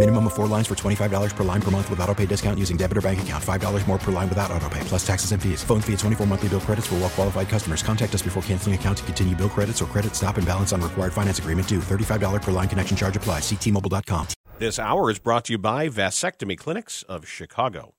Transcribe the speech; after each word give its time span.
Minimum 0.00 0.28
of 0.28 0.32
four 0.32 0.46
lines 0.46 0.66
for 0.66 0.74
$25 0.74 1.36
per 1.36 1.44
line 1.44 1.60
per 1.60 1.70
month 1.70 1.90
with 1.90 2.00
auto 2.00 2.14
pay 2.14 2.24
discount 2.24 2.58
using 2.58 2.78
debit 2.78 2.96
or 2.96 3.02
bank 3.02 3.20
account. 3.20 3.44
$5 3.44 3.86
more 3.86 3.98
per 3.98 4.10
line 4.10 4.30
without 4.30 4.50
auto 4.50 4.66
pay, 4.70 4.80
plus 4.84 5.06
taxes 5.06 5.32
and 5.32 5.42
fees. 5.42 5.62
Phone 5.62 5.82
fee 5.82 5.92
at 5.92 5.98
24 5.98 6.26
monthly 6.26 6.48
bill 6.48 6.60
credits 6.60 6.86
for 6.86 6.94
well 6.94 7.10
qualified 7.10 7.50
customers. 7.50 7.82
Contact 7.82 8.14
us 8.14 8.22
before 8.22 8.42
canceling 8.44 8.74
account 8.74 8.96
to 8.96 9.04
continue 9.04 9.36
bill 9.36 9.50
credits 9.50 9.82
or 9.82 9.84
credit 9.92 10.16
stop 10.16 10.38
and 10.38 10.46
balance 10.46 10.72
on 10.72 10.80
required 10.80 11.12
finance 11.12 11.38
agreement 11.38 11.68
due. 11.68 11.80
$35 11.80 12.40
per 12.40 12.50
line 12.50 12.66
connection 12.66 12.96
charge 12.96 13.14
applies. 13.14 13.42
Ctmobile.com. 13.42 14.26
This 14.58 14.78
hour 14.78 15.10
is 15.10 15.18
brought 15.18 15.44
to 15.44 15.52
you 15.52 15.58
by 15.58 15.90
Vasectomy 15.90 16.56
Clinics 16.56 17.02
of 17.02 17.28
Chicago. 17.28 17.92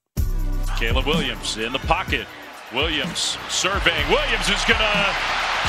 Caleb 0.80 1.06
Williams 1.06 1.58
in 1.58 1.72
the 1.72 1.86
pocket. 1.86 2.26
Williams 2.74 3.38
surveying. 3.50 4.10
Williams 4.10 4.50
is 4.50 4.66
going 4.66 4.82
to 4.82 5.16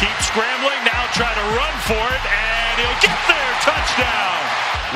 keep 0.00 0.16
scrambling, 0.24 0.80
now 0.88 1.04
try 1.12 1.28
to 1.28 1.44
run 1.60 1.74
for 1.84 2.00
it, 2.00 2.24
and 2.24 2.80
he'll 2.80 3.00
get 3.04 3.20
there. 3.28 3.52
Touchdown. 3.60 4.40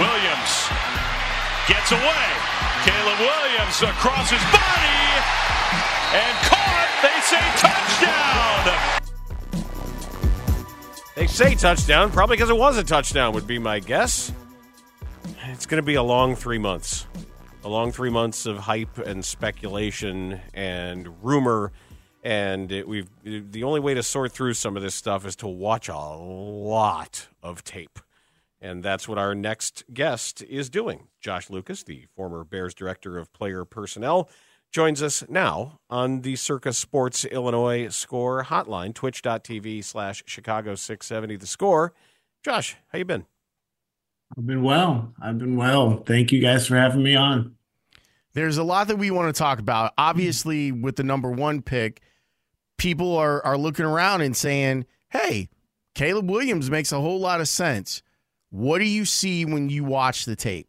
Williams 0.00 1.05
gets 1.68 1.90
away. 1.92 2.26
Caleb 2.84 3.18
Williams 3.18 3.82
across 3.82 4.30
his 4.30 4.42
body 4.54 5.02
and 6.14 6.36
caught. 6.46 6.86
They 7.02 7.20
say 7.20 7.42
touchdown. 7.56 9.02
They 11.16 11.26
say 11.26 11.54
touchdown, 11.54 12.10
probably 12.10 12.36
because 12.36 12.50
it 12.50 12.56
was 12.56 12.76
a 12.76 12.84
touchdown, 12.84 13.32
would 13.32 13.46
be 13.46 13.58
my 13.58 13.80
guess. 13.80 14.32
It's 15.46 15.66
going 15.66 15.82
to 15.82 15.86
be 15.86 15.94
a 15.94 16.02
long 16.02 16.36
three 16.36 16.58
months. 16.58 17.06
A 17.64 17.68
long 17.68 17.90
three 17.90 18.10
months 18.10 18.46
of 18.46 18.58
hype 18.58 18.98
and 18.98 19.24
speculation 19.24 20.40
and 20.54 21.24
rumor. 21.24 21.72
And 22.22 22.70
it, 22.70 22.86
we've 22.86 23.08
the 23.24 23.64
only 23.64 23.80
way 23.80 23.94
to 23.94 24.02
sort 24.02 24.32
through 24.32 24.54
some 24.54 24.76
of 24.76 24.82
this 24.82 24.94
stuff 24.94 25.26
is 25.26 25.36
to 25.36 25.48
watch 25.48 25.88
a 25.88 25.96
lot 25.96 27.28
of 27.42 27.64
tape. 27.64 27.98
And 28.60 28.82
that's 28.82 29.06
what 29.06 29.18
our 29.18 29.34
next 29.34 29.84
guest 29.92 30.42
is 30.42 30.70
doing. 30.70 31.08
Josh 31.20 31.50
Lucas, 31.50 31.82
the 31.82 32.06
former 32.16 32.42
Bears 32.44 32.74
director 32.74 33.18
of 33.18 33.32
player 33.32 33.64
personnel, 33.64 34.30
joins 34.72 35.02
us 35.02 35.24
now 35.28 35.80
on 35.88 36.22
the 36.22 36.36
Circa 36.36 36.72
Sports 36.72 37.24
Illinois 37.24 37.88
score 37.88 38.44
hotline, 38.44 38.94
twitch.tv 38.94 39.84
slash 39.84 40.22
Chicago 40.26 40.74
670 40.74 41.36
the 41.36 41.46
score. 41.46 41.92
Josh, 42.44 42.76
how 42.92 42.98
you 42.98 43.04
been? 43.04 43.26
I've 44.36 44.46
been 44.46 44.62
well. 44.62 45.12
I've 45.20 45.38
been 45.38 45.56
well. 45.56 46.02
Thank 46.04 46.32
you 46.32 46.40
guys 46.40 46.66
for 46.66 46.76
having 46.76 47.02
me 47.02 47.14
on. 47.14 47.54
There's 48.32 48.58
a 48.58 48.64
lot 48.64 48.88
that 48.88 48.96
we 48.96 49.10
want 49.10 49.34
to 49.34 49.38
talk 49.38 49.58
about. 49.58 49.94
Obviously, 49.96 50.72
with 50.72 50.96
the 50.96 51.02
number 51.02 51.30
one 51.30 51.62
pick, 51.62 52.02
people 52.76 53.16
are 53.16 53.42
are 53.44 53.56
looking 53.56 53.86
around 53.86 54.20
and 54.20 54.36
saying, 54.36 54.84
"Hey, 55.08 55.48
Caleb 55.94 56.30
Williams 56.30 56.70
makes 56.70 56.92
a 56.92 57.00
whole 57.00 57.18
lot 57.18 57.40
of 57.40 57.48
sense." 57.48 58.02
What 58.56 58.78
do 58.78 58.86
you 58.86 59.04
see 59.04 59.44
when 59.44 59.68
you 59.68 59.84
watch 59.84 60.24
the 60.24 60.34
tape? 60.34 60.66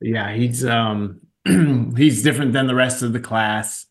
Yeah, 0.00 0.34
he's 0.34 0.64
um 0.64 1.20
he's 1.96 2.24
different 2.24 2.52
than 2.54 2.66
the 2.66 2.74
rest 2.74 3.02
of 3.04 3.12
the 3.12 3.20
class. 3.20 3.86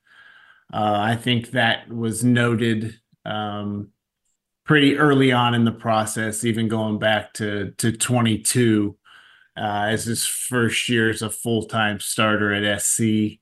Uh, 0.73 0.97
I 0.99 1.15
think 1.15 1.51
that 1.51 1.87
was 1.87 2.21
noted 2.21 2.99
um, 3.23 3.91
pretty 4.65 4.97
early 4.97 5.31
on 5.31 5.53
in 5.53 5.63
the 5.63 5.71
process, 5.71 6.43
even 6.43 6.67
going 6.67 6.99
back 6.99 7.31
to 7.35 7.71
to 7.77 7.93
22 7.93 8.97
uh, 9.55 9.61
as 9.61 10.03
his 10.03 10.25
first 10.25 10.89
year 10.89 11.09
as 11.09 11.21
a 11.21 11.29
full 11.29 11.63
time 11.63 12.01
starter 12.01 12.53
at 12.53 12.81
SC. 12.81 13.39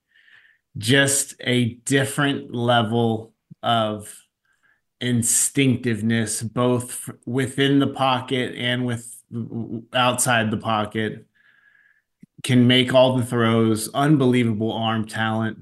Just 0.77 1.33
a 1.39 1.73
different 1.85 2.53
level 2.53 3.33
of 3.63 4.26
instinctiveness, 4.99 6.41
both 6.41 7.09
within 7.25 7.79
the 7.79 7.87
pocket 7.87 8.55
and 8.55 8.85
with 8.85 9.21
outside 9.93 10.51
the 10.51 10.57
pocket. 10.57 11.25
Can 12.43 12.67
make 12.67 12.93
all 12.93 13.17
the 13.17 13.25
throws, 13.25 13.89
unbelievable 13.95 14.71
arm 14.71 15.05
talent, 15.05 15.57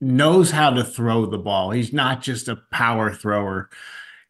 knows 0.00 0.50
how 0.52 0.70
to 0.70 0.84
throw 0.84 1.26
the 1.26 1.38
ball. 1.38 1.72
He's 1.72 1.92
not 1.92 2.22
just 2.22 2.48
a 2.48 2.62
power 2.70 3.12
thrower, 3.12 3.70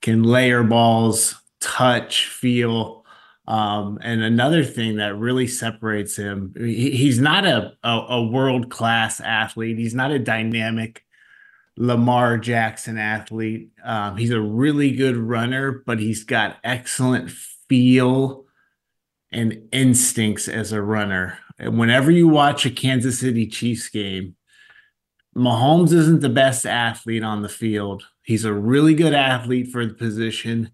can 0.01 0.23
layer 0.23 0.63
balls, 0.63 1.35
touch, 1.61 2.29
feel. 2.29 3.05
Um, 3.47 3.99
and 4.03 4.23
another 4.23 4.65
thing 4.65 4.97
that 4.97 5.19
really 5.19 5.47
separates 5.47 6.17
him, 6.17 6.55
he, 6.57 6.93
he's 6.93 7.21
not 7.21 7.45
a, 7.45 7.75
a, 7.83 8.07
a 8.09 8.23
world 8.23 8.71
class 8.71 9.21
athlete. 9.21 9.77
He's 9.77 9.95
not 9.95 10.13
a 10.13 10.19
dynamic 10.19 11.05
Lamar 11.77 12.39
Jackson 12.39 12.99
athlete. 12.99 13.71
Um, 13.85 14.17
he's 14.17 14.31
a 14.31 14.41
really 14.41 14.93
good 14.93 15.17
runner, 15.17 15.83
but 15.87 15.99
he's 15.99 16.25
got 16.25 16.59
excellent 16.63 17.31
feel 17.31 18.45
and 19.33 19.69
instincts 19.73 20.49
as 20.49 20.73
a 20.73 20.83
runner. 20.83 21.39
And 21.59 21.79
whenever 21.79 22.11
you 22.11 22.29
watch 22.29 22.65
a 22.65 22.71
Kansas 22.71 23.19
City 23.19 23.47
Chiefs 23.47 23.89
game, 23.89 24.37
Mahomes 25.37 25.93
isn't 25.93 26.21
the 26.21 26.29
best 26.29 26.65
athlete 26.65 27.25
on 27.25 27.43
the 27.43 27.49
field. 27.49 28.05
He's 28.23 28.45
a 28.45 28.53
really 28.53 28.95
good 28.95 29.13
athlete 29.15 29.69
for 29.73 29.85
the 29.85 29.95
position. 29.95 30.71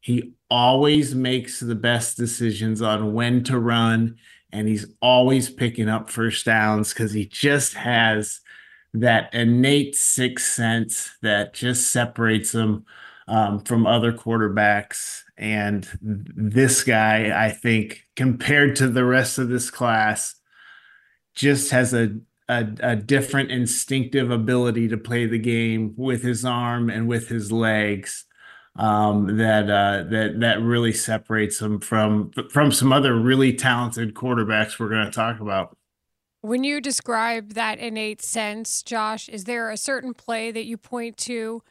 He 0.00 0.32
always 0.50 1.14
makes 1.14 1.60
the 1.60 1.74
best 1.74 2.16
decisions 2.16 2.80
on 2.80 3.12
when 3.12 3.44
to 3.44 3.58
run, 3.58 4.16
and 4.50 4.66
he's 4.66 4.86
always 5.02 5.50
picking 5.50 5.90
up 5.90 6.08
first 6.08 6.46
downs 6.46 6.94
because 6.94 7.12
he 7.12 7.26
just 7.26 7.74
has 7.74 8.40
that 8.94 9.32
innate 9.34 9.94
sixth 9.94 10.52
sense 10.52 11.10
that 11.22 11.54
just 11.54 11.90
separates 11.90 12.54
him 12.54 12.84
um, 13.28 13.60
from 13.60 13.86
other 13.86 14.12
quarterbacks. 14.12 15.22
And 15.36 15.88
this 16.02 16.82
guy, 16.82 17.46
I 17.46 17.50
think, 17.50 18.06
compared 18.16 18.76
to 18.76 18.88
the 18.88 19.04
rest 19.04 19.38
of 19.38 19.48
this 19.48 19.70
class, 19.70 20.34
just 21.34 21.70
has 21.70 21.94
a, 21.94 22.16
a, 22.48 22.66
a 22.80 22.96
different 22.96 23.50
instinctive 23.50 24.30
ability 24.30 24.88
to 24.88 24.96
play 24.96 25.26
the 25.26 25.38
game 25.38 25.94
with 25.96 26.22
his 26.22 26.44
arm 26.44 26.90
and 26.90 27.06
with 27.06 27.28
his 27.28 27.52
legs. 27.52 28.24
Um, 28.76 29.38
that 29.38 29.68
uh, 29.68 30.04
that 30.10 30.38
that 30.38 30.60
really 30.60 30.92
separates 30.92 31.60
him 31.60 31.80
from 31.80 32.30
from 32.48 32.70
some 32.70 32.92
other 32.92 33.18
really 33.18 33.52
talented 33.52 34.14
quarterbacks 34.14 34.78
we're 34.78 34.88
going 34.88 35.04
to 35.04 35.10
talk 35.10 35.40
about. 35.40 35.76
When 36.40 36.62
you 36.62 36.80
describe 36.80 37.54
that 37.54 37.78
innate 37.78 38.22
sense, 38.22 38.82
Josh, 38.82 39.28
is 39.28 39.44
there 39.44 39.70
a 39.70 39.76
certain 39.76 40.14
play 40.14 40.50
that 40.52 40.66
you 40.66 40.76
point 40.76 41.16
to 41.18 41.62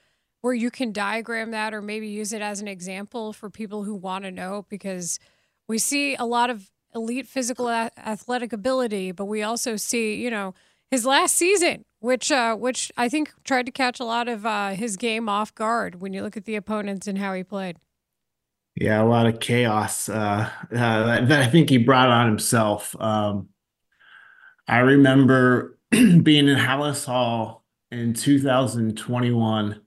where 0.41 0.53
you 0.53 0.69
can 0.69 0.91
diagram 0.91 1.51
that 1.51 1.73
or 1.73 1.81
maybe 1.81 2.07
use 2.07 2.33
it 2.33 2.41
as 2.41 2.59
an 2.59 2.67
example 2.67 3.31
for 3.31 3.49
people 3.49 3.83
who 3.83 3.95
want 3.95 4.25
to 4.25 4.31
know? 4.31 4.65
Because 4.69 5.19
we 5.67 5.77
see 5.77 6.15
a 6.15 6.25
lot 6.25 6.49
of 6.49 6.69
elite 6.93 7.27
physical 7.27 7.69
athletic 7.69 8.51
ability, 8.51 9.11
but 9.13 9.25
we 9.25 9.41
also 9.41 9.77
see, 9.77 10.15
you 10.15 10.29
know, 10.29 10.53
his 10.91 11.05
last 11.05 11.35
season, 11.35 11.85
which 11.99 12.31
uh, 12.31 12.55
which 12.55 12.91
I 12.97 13.09
think 13.09 13.31
tried 13.43 13.65
to 13.65 13.71
catch 13.71 13.99
a 13.99 14.05
lot 14.05 14.27
of 14.27 14.45
uh, 14.45 14.69
his 14.69 14.97
game 14.97 15.29
off 15.29 15.53
guard 15.53 16.01
when 16.01 16.13
you 16.13 16.23
look 16.23 16.37
at 16.37 16.45
the 16.45 16.55
opponents 16.55 17.07
and 17.07 17.17
how 17.17 17.33
he 17.33 17.43
played. 17.43 17.77
Yeah, 18.75 19.01
a 19.01 19.05
lot 19.05 19.25
of 19.25 19.39
chaos 19.39 20.07
uh, 20.07 20.49
uh 20.71 21.21
that 21.25 21.31
I 21.31 21.47
think 21.47 21.69
he 21.69 21.77
brought 21.77 22.09
on 22.09 22.27
himself. 22.27 22.95
Um, 22.99 23.49
I 24.67 24.79
remember 24.79 25.77
being 25.91 26.47
in 26.47 26.57
Halas 26.57 27.05
Hall 27.05 27.63
in 27.91 28.13
2021. 28.13 29.73
Uh, 29.73 29.77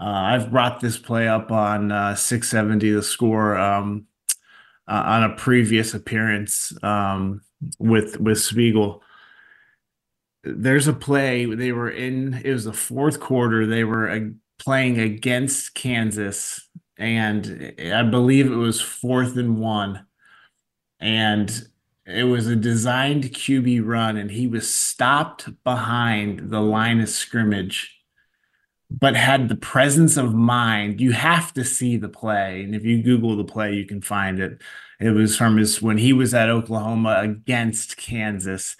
I've 0.00 0.50
brought 0.50 0.80
this 0.80 0.96
play 0.96 1.28
up 1.28 1.50
on 1.50 1.92
uh, 1.92 2.14
670 2.14 2.92
the 2.92 3.02
score 3.02 3.58
um, 3.58 4.06
uh, 4.86 5.02
on 5.04 5.24
a 5.24 5.36
previous 5.36 5.92
appearance 5.92 6.72
um, 6.82 7.42
with 7.78 8.18
with 8.20 8.40
Spiegel. 8.40 9.02
There's 10.44 10.86
a 10.86 10.92
play 10.92 11.44
they 11.44 11.72
were 11.72 11.90
in. 11.90 12.40
It 12.44 12.52
was 12.52 12.64
the 12.64 12.72
fourth 12.72 13.20
quarter. 13.20 13.66
They 13.66 13.84
were 13.84 14.30
playing 14.58 14.98
against 15.00 15.74
Kansas, 15.74 16.66
and 16.96 17.74
I 17.92 18.04
believe 18.04 18.46
it 18.46 18.56
was 18.56 18.80
fourth 18.80 19.36
and 19.36 19.58
one. 19.58 20.06
And 21.00 21.50
It 22.08 22.24
was 22.24 22.46
a 22.46 22.56
designed 22.56 23.24
QB 23.24 23.86
run, 23.86 24.16
and 24.16 24.30
he 24.30 24.46
was 24.46 24.74
stopped 24.74 25.62
behind 25.62 26.48
the 26.50 26.60
line 26.60 27.00
of 27.02 27.10
scrimmage, 27.10 28.00
but 28.90 29.14
had 29.14 29.50
the 29.50 29.56
presence 29.56 30.16
of 30.16 30.32
mind. 30.32 31.02
You 31.02 31.12
have 31.12 31.52
to 31.52 31.64
see 31.64 31.98
the 31.98 32.08
play, 32.08 32.62
and 32.62 32.74
if 32.74 32.82
you 32.82 33.02
Google 33.02 33.36
the 33.36 33.44
play, 33.44 33.74
you 33.74 33.84
can 33.84 34.00
find 34.00 34.40
it. 34.40 34.62
It 34.98 35.10
was 35.10 35.36
from 35.36 35.58
his 35.58 35.82
when 35.82 35.98
he 35.98 36.14
was 36.14 36.32
at 36.32 36.48
Oklahoma 36.48 37.18
against 37.20 37.98
Kansas. 37.98 38.74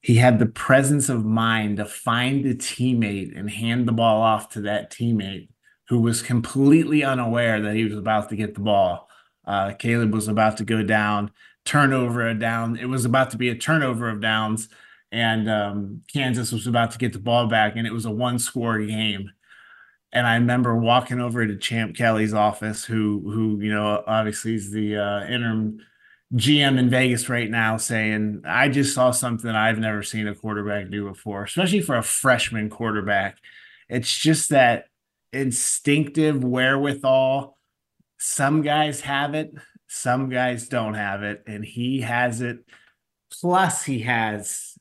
He 0.00 0.16
had 0.16 0.40
the 0.40 0.46
presence 0.46 1.08
of 1.08 1.24
mind 1.24 1.76
to 1.76 1.84
find 1.84 2.44
a 2.44 2.54
teammate 2.54 3.38
and 3.38 3.48
hand 3.48 3.86
the 3.86 3.92
ball 3.92 4.22
off 4.22 4.48
to 4.50 4.60
that 4.62 4.90
teammate 4.90 5.48
who 5.88 6.00
was 6.00 6.20
completely 6.20 7.04
unaware 7.04 7.60
that 7.60 7.76
he 7.76 7.84
was 7.84 7.96
about 7.96 8.28
to 8.30 8.36
get 8.36 8.54
the 8.54 8.60
ball. 8.60 9.08
Uh, 9.46 9.72
Caleb 9.74 10.12
was 10.12 10.26
about 10.26 10.56
to 10.56 10.64
go 10.64 10.82
down, 10.82 11.30
turnover 11.64 12.26
a 12.28 12.34
down. 12.34 12.76
It 12.76 12.88
was 12.88 13.04
about 13.04 13.30
to 13.30 13.36
be 13.36 13.48
a 13.48 13.54
turnover 13.54 14.08
of 14.08 14.20
downs, 14.20 14.68
and 15.10 15.48
um, 15.50 16.02
Kansas 16.12 16.52
was 16.52 16.66
about 16.66 16.90
to 16.92 16.98
get 16.98 17.12
the 17.12 17.18
ball 17.18 17.46
back, 17.46 17.76
and 17.76 17.86
it 17.86 17.92
was 17.92 18.04
a 18.06 18.10
one 18.10 18.38
score 18.38 18.78
game. 18.80 19.30
And 20.12 20.26
I 20.26 20.34
remember 20.34 20.76
walking 20.76 21.20
over 21.20 21.46
to 21.46 21.56
Champ 21.56 21.96
Kelly's 21.96 22.34
office, 22.34 22.84
who 22.84 23.20
who 23.24 23.60
you 23.60 23.72
know 23.72 24.02
obviously 24.06 24.54
is 24.54 24.70
the 24.70 24.96
uh, 24.96 25.24
interim 25.26 25.78
GM 26.34 26.78
in 26.78 26.88
Vegas 26.90 27.28
right 27.28 27.50
now, 27.50 27.76
saying, 27.76 28.42
"I 28.46 28.68
just 28.68 28.94
saw 28.94 29.10
something 29.10 29.50
I've 29.50 29.78
never 29.78 30.02
seen 30.02 30.28
a 30.28 30.34
quarterback 30.34 30.90
do 30.90 31.08
before, 31.08 31.44
especially 31.44 31.80
for 31.80 31.96
a 31.96 32.02
freshman 32.02 32.70
quarterback." 32.70 33.38
It's 33.88 34.14
just 34.14 34.50
that 34.50 34.86
instinctive 35.32 36.42
wherewithal. 36.42 37.58
Some 38.24 38.62
guys 38.62 39.00
have 39.00 39.34
it, 39.34 39.52
some 39.88 40.28
guys 40.28 40.68
don't 40.68 40.94
have 40.94 41.24
it, 41.24 41.42
and 41.48 41.64
he 41.64 42.02
has 42.02 42.40
it. 42.40 42.58
Plus, 43.40 43.82
he 43.82 43.98
has 44.02 44.78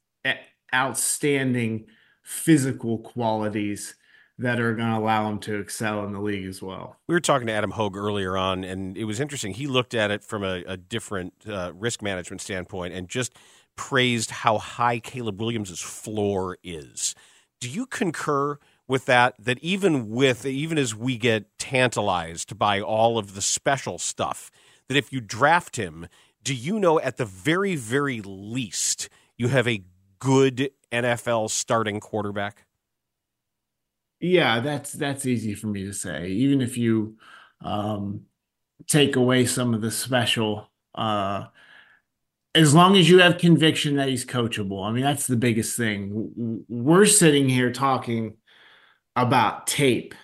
outstanding 0.71 1.87
physical 2.23 2.99
qualities 2.99 3.95
that 4.37 4.59
are 4.59 4.75
going 4.75 4.91
to 4.91 4.97
allow 4.97 5.27
him 5.27 5.39
to 5.39 5.59
excel 5.59 6.05
in 6.05 6.13
the 6.13 6.21
league 6.21 6.45
as 6.45 6.61
well. 6.61 6.97
We 7.07 7.15
were 7.15 7.19
talking 7.19 7.47
to 7.47 7.53
Adam 7.53 7.71
Hoge 7.71 7.95
earlier 7.95 8.37
on, 8.37 8.63
and 8.63 8.95
it 8.95 9.05
was 9.05 9.19
interesting. 9.19 9.55
He 9.55 9.65
looked 9.65 9.95
at 9.95 10.11
it 10.11 10.23
from 10.23 10.43
a, 10.43 10.63
a 10.67 10.77
different 10.77 11.33
uh, 11.47 11.71
risk 11.73 12.03
management 12.03 12.41
standpoint 12.41 12.93
and 12.93 13.09
just 13.09 13.33
praised 13.75 14.29
how 14.29 14.59
high 14.59 14.99
Caleb 14.99 15.41
Williams' 15.41 15.81
floor 15.81 16.59
is. 16.63 17.15
Do 17.59 17.67
you 17.67 17.87
concur 17.87 18.59
with 18.87 19.05
that? 19.05 19.35
That 19.39 19.59
even 19.59 20.09
with 20.09 20.45
even 20.45 20.77
as 20.77 20.95
we 20.95 21.17
get 21.17 21.45
tantalized 21.57 22.57
by 22.57 22.81
all 22.81 23.17
of 23.17 23.35
the 23.35 23.41
special 23.41 23.97
stuff, 23.97 24.51
that 24.87 24.97
if 24.97 25.11
you 25.11 25.21
draft 25.21 25.75
him, 25.75 26.07
do 26.43 26.53
you 26.53 26.79
know 26.79 26.99
at 26.99 27.17
the 27.17 27.25
very 27.25 27.75
very 27.75 28.21
least 28.21 29.09
you 29.37 29.47
have 29.47 29.67
a 29.67 29.83
good 30.19 30.71
NFL 30.91 31.49
starting 31.49 31.99
quarterback? 31.99 32.65
Yeah, 34.19 34.59
that's 34.59 34.93
that's 34.93 35.25
easy 35.25 35.55
for 35.55 35.67
me 35.67 35.83
to 35.85 35.93
say. 35.93 36.27
Even 36.27 36.61
if 36.61 36.77
you 36.77 37.17
um, 37.61 38.25
take 38.87 39.15
away 39.15 39.45
some 39.45 39.73
of 39.73 39.81
the 39.81 39.91
special, 39.91 40.69
uh, 40.93 41.45
as 42.53 42.73
long 42.73 42.95
as 42.97 43.09
you 43.09 43.19
have 43.19 43.37
conviction 43.37 43.95
that 43.95 44.09
he's 44.09 44.25
coachable. 44.25 44.85
I 44.85 44.91
mean, 44.91 45.03
that's 45.03 45.27
the 45.27 45.37
biggest 45.37 45.77
thing. 45.77 46.63
We're 46.67 47.05
sitting 47.05 47.49
here 47.49 47.71
talking 47.71 48.35
about 49.15 49.67
tape, 49.67 50.15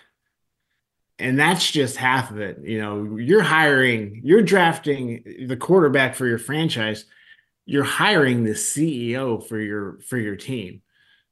and 1.18 1.38
that's 1.38 1.70
just 1.70 1.96
half 1.96 2.30
of 2.30 2.40
it. 2.40 2.58
You 2.62 2.80
know, 2.80 3.16
you're 3.16 3.42
hiring, 3.42 4.20
you're 4.24 4.42
drafting 4.42 5.46
the 5.46 5.56
quarterback 5.56 6.14
for 6.14 6.26
your 6.26 6.38
franchise. 6.38 7.04
You're 7.66 7.84
hiring 7.84 8.44
the 8.44 8.52
CEO 8.52 9.46
for 9.46 9.60
your 9.60 9.98
for 10.00 10.16
your 10.16 10.36
team 10.36 10.82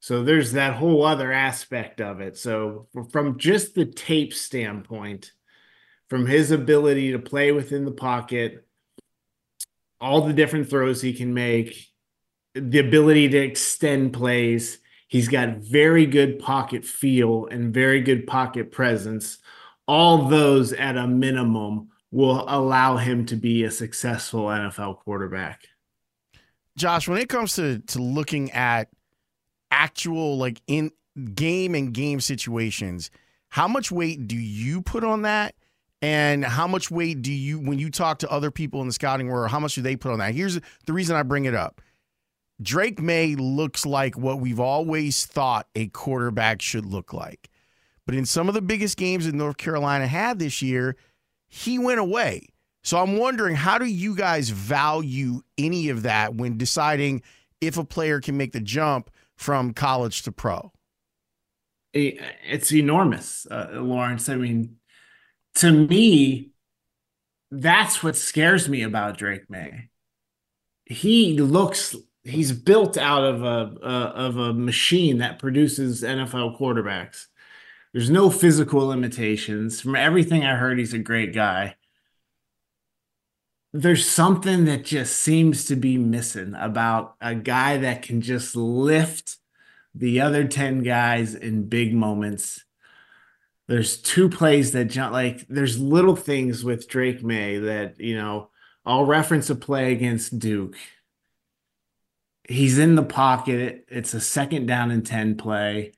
so 0.06 0.22
there's 0.22 0.52
that 0.52 0.74
whole 0.74 1.04
other 1.04 1.32
aspect 1.32 2.00
of 2.00 2.20
it. 2.20 2.36
So 2.36 2.86
from 3.10 3.38
just 3.38 3.74
the 3.74 3.86
tape 3.86 4.32
standpoint, 4.32 5.32
from 6.08 6.26
his 6.26 6.52
ability 6.52 7.10
to 7.10 7.18
play 7.18 7.50
within 7.50 7.84
the 7.84 7.90
pocket, 7.90 8.64
all 10.00 10.20
the 10.20 10.32
different 10.32 10.70
throws 10.70 11.02
he 11.02 11.12
can 11.12 11.34
make, 11.34 11.88
the 12.54 12.78
ability 12.78 13.30
to 13.30 13.38
extend 13.38 14.12
plays, 14.12 14.78
he's 15.08 15.28
got 15.28 15.58
very 15.58 16.06
good 16.06 16.38
pocket 16.38 16.84
feel 16.84 17.46
and 17.46 17.72
very 17.72 18.00
good 18.00 18.26
pocket 18.26 18.72
presence. 18.72 19.38
All 19.86 20.28
those 20.28 20.72
at 20.72 20.96
a 20.96 21.06
minimum 21.06 21.88
will 22.10 22.44
allow 22.48 22.96
him 22.96 23.26
to 23.26 23.36
be 23.36 23.64
a 23.64 23.70
successful 23.70 24.46
NFL 24.46 25.00
quarterback. 25.00 25.68
Josh, 26.76 27.08
when 27.08 27.18
it 27.18 27.28
comes 27.28 27.54
to 27.56 27.78
to 27.78 28.02
looking 28.02 28.50
at 28.52 28.88
actual 29.70 30.36
like 30.36 30.60
in 30.66 30.90
game 31.34 31.74
and 31.74 31.92
game 31.92 32.20
situations, 32.20 33.10
how 33.48 33.68
much 33.68 33.90
weight 33.90 34.28
do 34.28 34.36
you 34.36 34.82
put 34.82 35.04
on 35.04 35.22
that? 35.22 35.54
And 36.02 36.44
how 36.44 36.66
much 36.66 36.90
weight 36.90 37.22
do 37.22 37.32
you, 37.32 37.58
when 37.58 37.78
you 37.78 37.90
talk 37.90 38.18
to 38.18 38.30
other 38.30 38.50
people 38.50 38.82
in 38.82 38.86
the 38.86 38.92
scouting 38.92 39.28
world, 39.28 39.50
how 39.50 39.58
much 39.58 39.74
do 39.74 39.82
they 39.82 39.96
put 39.96 40.12
on 40.12 40.18
that? 40.18 40.34
Here's 40.34 40.60
the 40.84 40.92
reason 40.92 41.16
I 41.16 41.22
bring 41.22 41.46
it 41.46 41.54
up. 41.54 41.80
Drake 42.60 43.00
Maye 43.00 43.34
looks 43.34 43.84
like 43.84 44.16
what 44.16 44.40
we've 44.40 44.60
always 44.60 45.26
thought 45.26 45.68
a 45.74 45.88
quarterback 45.88 46.62
should 46.62 46.86
look 46.86 47.12
like. 47.12 47.50
But 48.06 48.14
in 48.14 48.24
some 48.24 48.48
of 48.48 48.54
the 48.54 48.62
biggest 48.62 48.96
games 48.96 49.26
that 49.26 49.34
North 49.34 49.56
Carolina 49.56 50.06
had 50.06 50.38
this 50.38 50.62
year, 50.62 50.96
he 51.48 51.78
went 51.78 52.00
away. 52.00 52.48
So 52.82 52.98
I'm 52.98 53.18
wondering, 53.18 53.56
how 53.56 53.78
do 53.78 53.84
you 53.84 54.14
guys 54.14 54.48
value 54.50 55.42
any 55.58 55.88
of 55.88 56.02
that 56.04 56.36
when 56.36 56.56
deciding 56.56 57.22
if 57.60 57.76
a 57.76 57.84
player 57.84 58.20
can 58.20 58.36
make 58.36 58.52
the 58.52 58.60
jump 58.60 59.10
from 59.34 59.74
college 59.74 60.22
to 60.22 60.32
pro? 60.32 60.72
It's 61.92 62.72
enormous, 62.72 63.46
uh, 63.50 63.68
Laurence. 63.72 64.28
I 64.28 64.36
mean, 64.36 64.76
to 65.56 65.72
me, 65.72 66.50
that's 67.50 68.02
what 68.02 68.16
scares 68.16 68.68
me 68.68 68.82
about 68.82 69.18
Drake 69.18 69.50
Maye. 69.50 69.88
He 70.84 71.38
looks 71.38 71.96
he's 72.26 72.52
built 72.52 72.96
out 72.96 73.24
of 73.24 73.42
a, 73.42 73.76
a 73.82 73.94
of 74.14 74.36
a 74.36 74.52
machine 74.52 75.18
that 75.18 75.38
produces 75.38 76.02
NFL 76.02 76.58
quarterbacks. 76.58 77.26
There's 77.92 78.10
no 78.10 78.30
physical 78.30 78.86
limitations. 78.86 79.80
From 79.80 79.96
everything 79.96 80.44
I 80.44 80.56
heard, 80.56 80.78
he's 80.78 80.92
a 80.92 80.98
great 80.98 81.34
guy 81.34 81.76
there's 83.80 84.08
something 84.08 84.64
that 84.64 84.84
just 84.84 85.16
seems 85.16 85.66
to 85.66 85.76
be 85.76 85.98
missing 85.98 86.54
about 86.54 87.14
a 87.20 87.34
guy 87.34 87.76
that 87.78 88.02
can 88.02 88.20
just 88.20 88.56
lift 88.56 89.36
the 89.94 90.20
other 90.20 90.46
10 90.46 90.82
guys 90.82 91.34
in 91.34 91.68
big 91.68 91.94
moments. 91.94 92.64
There's 93.68 94.00
two 94.00 94.28
plays 94.28 94.72
that 94.72 94.86
jump 94.86 95.12
like 95.12 95.46
there's 95.48 95.78
little 95.78 96.16
things 96.16 96.64
with 96.64 96.88
Drake 96.88 97.22
Maye 97.22 97.58
that, 97.58 98.00
you 98.00 98.16
know, 98.16 98.50
I'll 98.84 99.04
reference 99.04 99.50
a 99.50 99.56
play 99.56 99.92
against 99.92 100.38
Duke. 100.38 100.76
He's 102.48 102.78
in 102.78 102.94
the 102.94 103.02
pocket. 103.02 103.86
It's 103.88 104.14
a 104.14 104.20
second 104.20 104.66
down 104.66 104.90
and 104.90 105.04
10 105.04 105.36
play. 105.36 105.92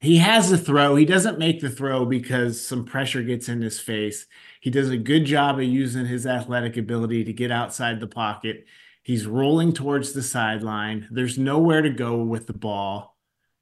He 0.00 0.18
has 0.18 0.52
a 0.52 0.58
throw. 0.58 0.94
He 0.94 1.04
doesn't 1.04 1.38
make 1.38 1.60
the 1.60 1.70
throw 1.70 2.04
because 2.04 2.64
some 2.64 2.84
pressure 2.84 3.22
gets 3.22 3.48
in 3.48 3.62
his 3.62 3.80
face. 3.80 4.26
He 4.60 4.70
does 4.70 4.90
a 4.90 4.96
good 4.96 5.24
job 5.24 5.58
of 5.58 5.64
using 5.64 6.06
his 6.06 6.26
athletic 6.26 6.76
ability 6.76 7.24
to 7.24 7.32
get 7.32 7.50
outside 7.50 7.98
the 7.98 8.06
pocket. 8.06 8.66
He's 9.02 9.26
rolling 9.26 9.72
towards 9.72 10.12
the 10.12 10.22
sideline. 10.22 11.08
There's 11.10 11.38
nowhere 11.38 11.82
to 11.82 11.90
go 11.90 12.22
with 12.22 12.46
the 12.46 12.52
ball. 12.52 13.16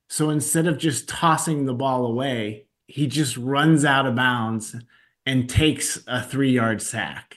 So 0.08 0.30
instead 0.30 0.66
of 0.66 0.78
just 0.78 1.08
tossing 1.08 1.64
the 1.64 1.74
ball 1.74 2.04
away, 2.06 2.66
he 2.86 3.06
just 3.06 3.36
runs 3.36 3.84
out 3.84 4.06
of 4.06 4.14
bounds 4.14 4.76
and 5.24 5.48
takes 5.48 6.02
a 6.06 6.22
three 6.22 6.52
yard 6.52 6.82
sack. 6.82 7.35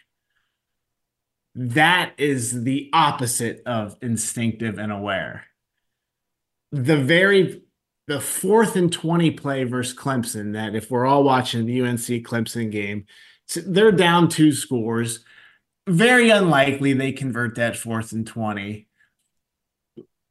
That 1.62 2.14
is 2.18 2.64
the 2.64 2.90
opposite 2.94 3.64
of 3.66 3.98
instinctive 4.02 4.78
and 4.78 4.94
aware. 4.94 5.44
The 6.72 6.96
very 6.96 7.64
the 8.08 8.22
fourth 8.22 8.78
and 8.78 8.92
20 8.92 9.32
play 9.32 9.66
versus 9.66 9.94
Clemson, 9.94 10.54
that 10.54 10.74
if 10.74 10.90
we're 10.90 11.06
all 11.06 11.24
watching 11.24 11.66
the 11.66 11.82
UNC 11.82 12.00
Clemson 12.24 12.72
game, 12.72 13.06
they're 13.66 13.92
down 13.92 14.30
two 14.30 14.54
scores. 14.54 15.20
Very 15.86 16.30
unlikely 16.30 16.94
they 16.94 17.12
convert 17.12 17.56
that 17.56 17.76
fourth 17.76 18.14
and 18.14 18.26
20. 18.26 18.88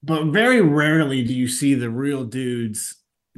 But 0.03 0.25
very 0.29 0.63
rarely 0.63 1.23
do 1.23 1.35
you 1.35 1.47
see 1.47 1.75
the 1.75 1.91
real 1.91 2.25
dudes 2.25 2.95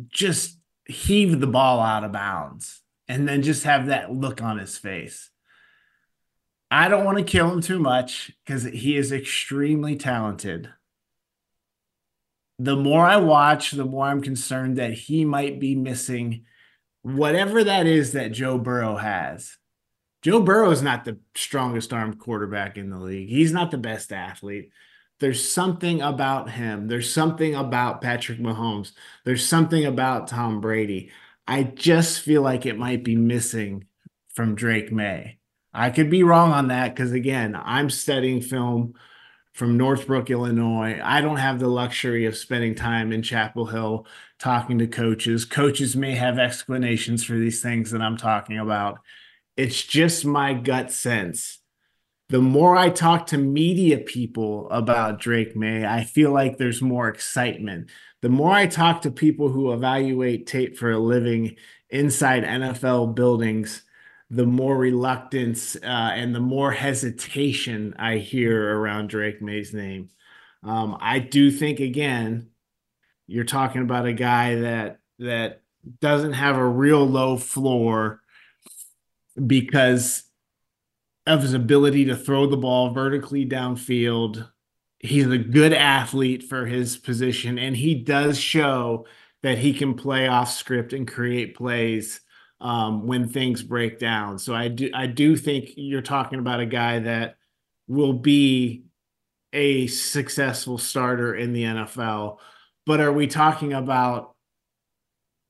just 0.09 0.56
heave 0.87 1.40
the 1.40 1.49
ball 1.49 1.80
out 1.80 2.04
of 2.04 2.12
bounds 2.12 2.82
and 3.09 3.28
then 3.28 3.42
just 3.42 3.64
have 3.64 3.87
that 3.87 4.12
look 4.12 4.40
on 4.40 4.59
his 4.59 4.78
face. 4.78 5.29
I 6.70 6.88
don't 6.88 7.04
want 7.04 7.18
to 7.18 7.24
kill 7.24 7.50
him 7.50 7.60
too 7.60 7.80
much 7.80 8.30
because 8.44 8.64
he 8.64 8.96
is 8.96 9.10
extremely 9.10 9.96
talented. 9.96 10.70
The 12.58 12.76
more 12.76 13.04
I 13.04 13.16
watch, 13.16 13.72
the 13.72 13.84
more 13.84 14.06
I'm 14.06 14.20
concerned 14.22 14.78
that 14.78 14.92
he 14.92 15.24
might 15.24 15.58
be 15.58 15.74
missing 15.74 16.44
whatever 17.02 17.64
that 17.64 17.86
is 17.86 18.12
that 18.12 18.32
Joe 18.32 18.58
Burrow 18.58 18.96
has. 18.96 19.56
Joe 20.22 20.42
Burrow 20.42 20.70
is 20.70 20.82
not 20.82 21.04
the 21.04 21.18
strongest 21.34 21.92
armed 21.92 22.18
quarterback 22.18 22.76
in 22.76 22.90
the 22.90 22.98
league. 22.98 23.30
He's 23.30 23.52
not 23.52 23.70
the 23.70 23.78
best 23.78 24.12
athlete. 24.12 24.70
there's 25.18 25.50
something 25.50 26.00
about 26.00 26.50
him. 26.50 26.88
There's 26.88 27.12
something 27.12 27.54
about 27.54 28.00
Patrick 28.00 28.38
Mahomes. 28.38 28.92
There's 29.24 29.46
something 29.46 29.84
about 29.84 30.28
Tom 30.28 30.60
Brady. 30.62 31.10
I 31.46 31.62
just 31.64 32.20
feel 32.20 32.42
like 32.42 32.64
it 32.64 32.78
might 32.78 33.04
be 33.04 33.16
missing 33.16 33.84
from 34.34 34.54
Drake 34.54 34.92
Maye. 34.92 35.39
I 35.72 35.90
could 35.90 36.10
be 36.10 36.22
wrong 36.22 36.52
on 36.52 36.68
that 36.68 36.94
because, 36.94 37.12
again, 37.12 37.56
I'm 37.56 37.90
studying 37.90 38.40
film 38.40 38.94
from 39.52 39.76
Northbrook, 39.76 40.30
Illinois. 40.30 41.00
I 41.02 41.20
don't 41.20 41.36
have 41.36 41.58
the 41.58 41.68
luxury 41.68 42.24
of 42.26 42.36
spending 42.36 42.74
time 42.74 43.12
in 43.12 43.22
Chapel 43.22 43.66
Hill 43.66 44.06
talking 44.38 44.78
to 44.78 44.86
coaches. 44.86 45.44
Coaches 45.44 45.94
may 45.94 46.14
have 46.14 46.38
explanations 46.38 47.24
for 47.24 47.34
these 47.34 47.62
things 47.62 47.90
that 47.90 48.00
I'm 48.00 48.16
talking 48.16 48.58
about. 48.58 49.00
It's 49.56 49.82
just 49.82 50.24
my 50.24 50.54
gut 50.54 50.90
sense. 50.90 51.58
The 52.30 52.40
more 52.40 52.76
I 52.76 52.90
talk 52.90 53.26
to 53.28 53.38
media 53.38 53.98
people 53.98 54.70
about 54.70 55.18
Drake 55.18 55.56
Maye, 55.56 55.84
I 55.84 56.04
feel 56.04 56.30
like 56.30 56.56
there's 56.56 56.80
more 56.80 57.08
excitement. 57.08 57.90
The 58.22 58.28
more 58.28 58.52
I 58.52 58.66
talk 58.66 59.02
to 59.02 59.10
people 59.10 59.48
who 59.48 59.72
evaluate 59.72 60.46
tape 60.46 60.78
for 60.78 60.92
a 60.92 60.98
living 60.98 61.56
inside 61.88 62.44
NFL 62.44 63.16
buildings, 63.16 63.82
the 64.30 64.46
more 64.46 64.76
reluctance 64.76 65.75
uh, 65.76 66.12
and 66.14 66.34
the 66.34 66.40
more 66.40 66.70
hesitation 66.70 67.94
I 67.99 68.18
hear 68.18 68.78
around 68.78 69.08
Drake 69.08 69.42
Maye's 69.42 69.75
name. 69.75 70.10
Um, 70.62 70.96
I 71.00 71.18
do 71.18 71.50
think 71.50 71.80
again, 71.80 72.49
you're 73.26 73.44
talking 73.44 73.82
about 73.82 74.06
a 74.06 74.12
guy 74.12 74.56
that 74.56 75.00
that 75.18 75.62
doesn't 76.00 76.34
have 76.34 76.56
a 76.56 76.66
real 76.66 77.06
low 77.06 77.37
floor 77.37 78.20
because 79.46 80.25
of 81.26 81.42
his 81.42 81.54
ability 81.54 82.04
to 82.06 82.16
throw 82.16 82.46
the 82.46 82.56
ball 82.56 82.92
vertically 82.92 83.46
downfield. 83.46 84.49
He's 84.99 85.26
a 85.26 85.38
good 85.38 85.72
athlete 85.72 86.42
for 86.42 86.66
his 86.66 86.96
position, 86.96 87.58
and 87.58 87.76
he 87.76 87.94
does 87.94 88.38
show 88.38 89.06
that 89.42 89.58
he 89.58 89.72
can 89.72 89.94
play 89.94 90.28
off 90.28 90.50
script 90.50 90.92
and 90.92 91.08
create 91.08 91.56
plays 91.56 92.20
um, 92.60 93.06
when 93.06 93.28
things 93.28 93.62
break 93.62 93.98
down. 93.98 94.38
So 94.38 94.54
I 94.54 94.68
do 94.68 94.90
I 94.94 95.06
do 95.06 95.36
think 95.36 95.70
you're 95.76 96.02
talking 96.02 96.38
about 96.38 96.60
a 96.60 96.66
guy 96.66 97.00
that 97.00 97.36
will 97.88 98.12
be 98.12 98.84
a 99.52 99.86
successful 99.88 100.78
starter 100.78 101.34
in 101.34 101.52
the 101.52 101.64
NFL. 101.64 102.38
But 102.86 103.00
are 103.00 103.12
we 103.12 103.26
talking 103.26 103.72
about 103.72 104.34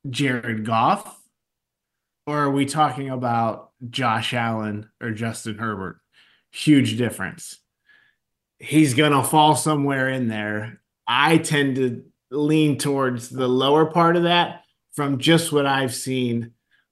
Jared 0.09 0.65
Goff? 0.65 1.19
Or 2.27 2.39
are 2.39 2.51
we 2.51 2.65
talking 2.65 3.11
about 3.11 3.71
Josh 3.89 4.35
Allen 4.35 4.89
or 5.01 5.11
Justin 5.11 5.59
Herbert? 5.59 6.01
Huge 6.53 6.97
difference. 6.97 7.59
He's 8.59 8.95
going 8.95 9.13
to 9.13 9.23
fall 9.23 9.57
somewhere 9.57 10.09
in 10.09 10.29
there. 10.29 10.81
I 11.09 11.39
tend 11.39 11.77
to 11.77 12.05
lean 12.31 12.79
towards 12.79 13.31
the 13.31 13.49
lower 13.49 13.87
part 13.87 14.17
of 14.17 14.25
that 14.25 14.63
from 14.93 15.19
just 15.19 15.51
what 15.51 15.67
I've 15.67 15.95
seen 15.95 16.53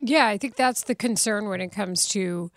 Yeah, 0.00 0.26
I 0.26 0.38
think 0.38 0.56
that's 0.56 0.82
the 0.84 0.94
concern 0.94 1.48
when 1.48 1.60
it 1.60 1.72
comes 1.72 2.06
to 2.08 2.50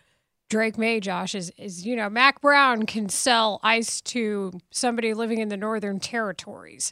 Drake 0.50 0.78
Maye, 0.78 1.00
Josh, 1.00 1.36
is, 1.36 1.52
is 1.58 1.86
you 1.86 1.96
know, 1.96 2.10
Mack 2.10 2.42
Brown 2.42 2.86
can 2.86 3.08
sell 3.08 3.60
ice 3.64 4.02
to 4.02 4.60
somebody 4.72 5.14
living 5.14 5.40
in 5.40 5.50
the 5.50 5.58
Northern 5.58 6.00
Territories. 6.00 6.92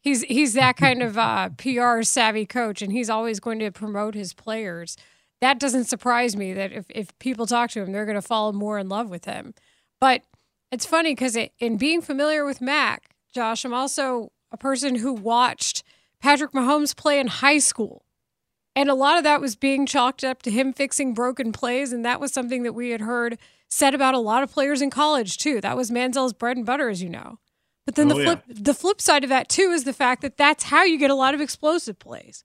He's 0.00 0.22
he's 0.22 0.54
that 0.54 0.76
kind 0.76 1.02
of 1.02 1.16
uh, 1.16 1.50
PR 1.50 2.02
savvy 2.02 2.46
coach, 2.46 2.82
and 2.82 2.92
he's 2.92 3.10
always 3.10 3.40
going 3.40 3.60
to 3.60 3.70
promote 3.70 4.14
his 4.14 4.34
players. 4.34 4.96
That 5.40 5.60
doesn't 5.60 5.84
surprise 5.84 6.36
me 6.36 6.52
that 6.54 6.72
if, 6.72 6.86
if 6.88 7.16
people 7.18 7.46
talk 7.46 7.70
to 7.70 7.82
him, 7.82 7.92
they're 7.92 8.06
going 8.06 8.14
to 8.16 8.22
fall 8.22 8.52
more 8.52 8.78
in 8.78 8.88
love 8.88 9.10
with 9.10 9.26
him. 9.26 9.54
But 10.00 10.22
it's 10.72 10.86
funny 10.86 11.12
because 11.12 11.36
it, 11.36 11.52
in 11.58 11.76
being 11.76 12.00
familiar 12.00 12.44
with 12.44 12.60
Mack, 12.60 13.14
Josh, 13.34 13.64
I'm 13.64 13.74
also 13.74 14.32
a 14.50 14.56
person 14.56 14.96
who 14.96 15.12
watched 15.12 15.82
Patrick 16.20 16.52
Mahomes 16.52 16.96
play 16.96 17.20
in 17.20 17.26
high 17.26 17.58
school. 17.58 18.05
And 18.76 18.90
a 18.90 18.94
lot 18.94 19.16
of 19.16 19.24
that 19.24 19.40
was 19.40 19.56
being 19.56 19.86
chalked 19.86 20.22
up 20.22 20.42
to 20.42 20.50
him 20.50 20.72
fixing 20.74 21.14
broken 21.14 21.50
plays. 21.50 21.92
And 21.92 22.04
that 22.04 22.20
was 22.20 22.32
something 22.32 22.62
that 22.62 22.74
we 22.74 22.90
had 22.90 23.00
heard 23.00 23.38
said 23.68 23.94
about 23.94 24.14
a 24.14 24.18
lot 24.18 24.42
of 24.42 24.52
players 24.52 24.82
in 24.82 24.90
college, 24.90 25.38
too. 25.38 25.62
That 25.62 25.76
was 25.76 25.90
Manziel's 25.90 26.34
bread 26.34 26.58
and 26.58 26.66
butter, 26.66 26.90
as 26.90 27.02
you 27.02 27.08
know. 27.08 27.38
But 27.86 27.94
then 27.94 28.10
oh, 28.10 28.18
the 28.18 28.24
flip 28.24 28.42
yeah. 28.48 28.54
the 28.58 28.74
flip 28.74 29.00
side 29.00 29.22
of 29.22 29.30
that 29.30 29.48
too 29.48 29.70
is 29.70 29.84
the 29.84 29.92
fact 29.92 30.20
that 30.22 30.36
that's 30.36 30.64
how 30.64 30.82
you 30.82 30.98
get 30.98 31.10
a 31.10 31.14
lot 31.14 31.34
of 31.34 31.40
explosive 31.40 31.98
plays. 31.98 32.44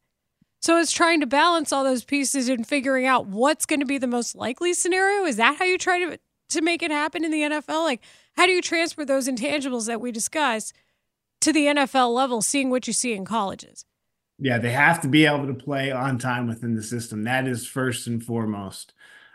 So 0.62 0.78
it's 0.78 0.92
trying 0.92 1.20
to 1.22 1.26
balance 1.26 1.74
all 1.74 1.84
those 1.84 2.04
pieces 2.04 2.48
and 2.48 2.66
figuring 2.66 3.08
out 3.08 3.26
what's 3.26 3.66
going 3.66 3.80
to 3.80 3.86
be 3.86 3.98
the 3.98 4.06
most 4.06 4.36
likely 4.36 4.74
scenario. 4.74 5.26
Is 5.26 5.38
that 5.38 5.58
how 5.58 5.66
you 5.66 5.80
try 5.80 5.98
to 6.00 6.20
to 6.50 6.62
make 6.62 6.84
it 6.84 6.92
happen 6.92 7.26
in 7.26 7.32
the 7.32 7.42
NFL? 7.42 7.84
Like 7.84 8.02
how 8.38 8.46
do 8.46 8.52
you 8.52 8.62
transfer 8.62 9.04
those 9.04 9.28
intangibles 9.28 9.88
that 9.88 10.00
we 10.00 10.12
discussed 10.12 10.74
to 11.42 11.52
the 11.52 11.66
NFL 11.66 12.14
level, 12.14 12.44
seeing 12.44 12.70
what 12.70 12.86
you 12.86 12.94
see 12.94 13.14
in 13.14 13.26
colleges? 13.26 13.84
Yeah, 14.42 14.58
they 14.58 14.72
have 14.72 15.02
to 15.02 15.08
be 15.08 15.26
able 15.26 15.48
to 15.48 15.54
play 15.54 15.92
on 15.92 16.18
time 16.18 16.48
within 16.48 16.76
the 16.76 16.84
system. 16.84 17.24
That 17.24 17.48
is 17.48 17.68
first 17.68 18.08
and 18.08 18.24
foremost. 18.24 18.94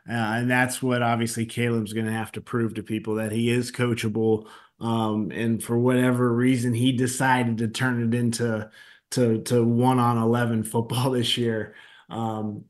Uh, 0.09 0.13
and 0.13 0.51
that's 0.51 0.83
what 0.83 1.03
obviously 1.03 1.47
Caleb's 1.47 1.93
going 1.93 2.07
to 2.07 2.13
have 2.13 2.33
to 2.33 2.41
prove 2.41 2.75
to 2.75 2.83
people 2.83 3.15
that 3.15 3.33
he 3.33 3.51
is 3.51 3.73
coachable 3.73 4.47
um, 4.81 5.31
and 5.33 5.63
for 5.63 5.79
whatever 5.79 6.33
reason 6.33 6.75
he 6.75 6.93
decided 6.93 7.59
to 7.59 7.69
turn 7.69 8.03
it 8.03 8.15
into 8.17 8.69
to 9.13 9.41
to 9.43 9.65
one 9.65 9.99
on 9.99 10.19
11 10.19 10.65
football 10.65 11.11
this 11.13 11.37
year 11.37 11.75
um, 12.09 12.65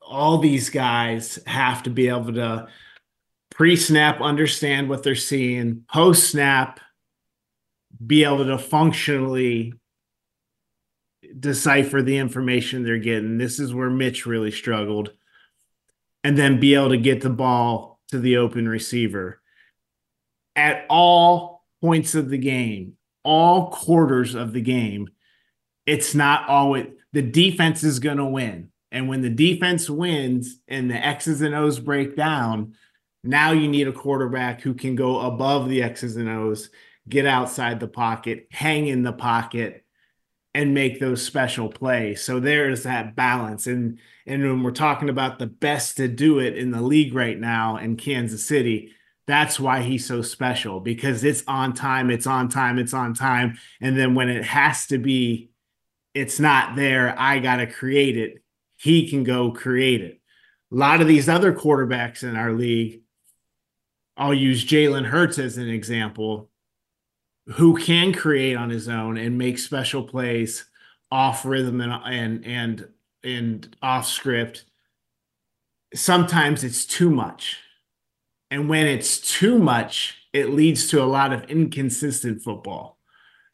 all 0.00 0.38
these 0.38 0.70
guys 0.70 1.38
have 1.46 1.82
to 1.84 1.90
be 1.90 2.08
able 2.08 2.32
to 2.32 2.66
pre 3.50 3.76
snap 3.76 4.20
understand 4.20 4.88
what 4.88 5.02
they're 5.02 5.14
seeing, 5.14 5.84
post 5.92 6.30
snap 6.30 6.80
be 8.04 8.24
able 8.24 8.44
to 8.44 8.58
functionally 8.58 9.74
decipher 11.38 12.02
the 12.02 12.18
information 12.18 12.82
they're 12.82 12.98
getting. 12.98 13.38
This 13.38 13.58
is 13.58 13.74
where 13.74 13.90
Mitch 13.90 14.26
really 14.26 14.50
struggled. 14.50 15.12
And 16.24 16.38
then 16.38 16.60
be 16.60 16.74
able 16.74 16.90
to 16.90 16.98
get 16.98 17.20
the 17.20 17.30
ball 17.30 18.00
to 18.08 18.18
the 18.18 18.36
open 18.36 18.68
receiver 18.68 19.40
at 20.54 20.84
all 20.88 21.64
points 21.80 22.14
of 22.14 22.28
the 22.28 22.38
game, 22.38 22.96
all 23.24 23.70
quarters 23.70 24.34
of 24.34 24.52
the 24.52 24.60
game. 24.60 25.08
It's 25.86 26.14
not 26.14 26.48
always 26.48 26.86
the 27.12 27.22
defense 27.22 27.82
is 27.82 27.98
going 27.98 28.18
to 28.18 28.24
win. 28.24 28.70
And 28.92 29.08
when 29.08 29.22
the 29.22 29.30
defense 29.30 29.88
wins 29.88 30.60
and 30.68 30.90
the 30.90 30.94
X's 30.94 31.40
and 31.40 31.54
O's 31.54 31.78
break 31.78 32.14
down, 32.14 32.74
now 33.24 33.52
you 33.52 33.68
need 33.68 33.88
a 33.88 33.92
quarterback 33.92 34.60
who 34.60 34.74
can 34.74 34.94
go 34.94 35.20
above 35.20 35.68
the 35.68 35.82
X's 35.82 36.16
and 36.16 36.28
O's, 36.28 36.70
get 37.08 37.26
outside 37.26 37.80
the 37.80 37.88
pocket, 37.88 38.48
hang 38.50 38.86
in 38.86 39.02
the 39.02 39.12
pocket, 39.12 39.81
and 40.54 40.74
make 40.74 41.00
those 41.00 41.24
special 41.24 41.68
plays. 41.68 42.22
So 42.22 42.38
there's 42.38 42.82
that 42.82 43.16
balance. 43.16 43.66
And 43.66 43.98
and 44.26 44.42
when 44.42 44.62
we're 44.62 44.70
talking 44.70 45.08
about 45.08 45.38
the 45.38 45.46
best 45.46 45.96
to 45.96 46.08
do 46.08 46.38
it 46.38 46.56
in 46.56 46.70
the 46.70 46.82
league 46.82 47.14
right 47.14 47.38
now 47.38 47.76
in 47.76 47.96
Kansas 47.96 48.46
City, 48.46 48.92
that's 49.26 49.58
why 49.58 49.80
he's 49.82 50.06
so 50.06 50.22
special 50.22 50.80
because 50.80 51.24
it's 51.24 51.42
on 51.48 51.72
time, 51.72 52.10
it's 52.10 52.26
on 52.26 52.48
time, 52.48 52.78
it's 52.78 52.94
on 52.94 53.14
time. 53.14 53.58
And 53.80 53.96
then 53.96 54.14
when 54.14 54.28
it 54.28 54.44
has 54.44 54.86
to 54.88 54.98
be, 54.98 55.50
it's 56.14 56.38
not 56.38 56.76
there. 56.76 57.14
I 57.18 57.38
got 57.38 57.56
to 57.56 57.66
create 57.66 58.16
it. 58.16 58.42
He 58.76 59.08
can 59.08 59.24
go 59.24 59.50
create 59.50 60.02
it. 60.02 60.20
A 60.70 60.74
lot 60.74 61.00
of 61.00 61.08
these 61.08 61.28
other 61.28 61.52
quarterbacks 61.52 62.22
in 62.22 62.36
our 62.36 62.52
league, 62.52 63.02
I'll 64.16 64.34
use 64.34 64.64
Jalen 64.64 65.06
Hurts 65.06 65.38
as 65.38 65.56
an 65.56 65.68
example, 65.68 66.50
who 67.46 67.76
can 67.76 68.12
create 68.12 68.56
on 68.56 68.70
his 68.70 68.88
own 68.88 69.16
and 69.16 69.36
make 69.36 69.58
special 69.58 70.04
plays 70.04 70.64
off 71.10 71.44
rhythm 71.44 71.80
and 71.80 71.92
and 72.06 72.46
and 72.46 72.88
and 73.24 73.76
off 73.82 74.06
script. 74.06 74.64
Sometimes 75.94 76.64
it's 76.64 76.86
too 76.86 77.10
much. 77.10 77.58
And 78.50 78.68
when 78.68 78.86
it's 78.86 79.18
too 79.20 79.58
much, 79.58 80.26
it 80.32 80.50
leads 80.50 80.88
to 80.88 81.02
a 81.02 81.04
lot 81.04 81.32
of 81.32 81.44
inconsistent 81.44 82.42
football. 82.42 82.98